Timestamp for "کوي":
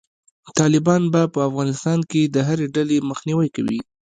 3.55-3.79